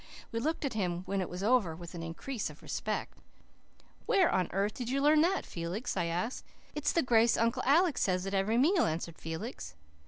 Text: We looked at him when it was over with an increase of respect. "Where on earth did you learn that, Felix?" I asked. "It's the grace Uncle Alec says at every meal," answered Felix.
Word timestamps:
We 0.31 0.39
looked 0.39 0.65
at 0.65 0.73
him 0.73 1.03
when 1.03 1.21
it 1.21 1.29
was 1.29 1.43
over 1.43 1.75
with 1.75 1.93
an 1.93 2.01
increase 2.01 2.49
of 2.49 2.63
respect. 2.63 3.19
"Where 4.07 4.31
on 4.31 4.47
earth 4.51 4.73
did 4.73 4.89
you 4.89 4.99
learn 4.99 5.21
that, 5.21 5.45
Felix?" 5.45 5.95
I 5.95 6.05
asked. 6.05 6.43
"It's 6.73 6.91
the 6.91 7.03
grace 7.03 7.37
Uncle 7.37 7.61
Alec 7.67 7.99
says 7.99 8.25
at 8.25 8.33
every 8.33 8.57
meal," 8.57 8.87
answered 8.87 9.19
Felix. 9.19 9.75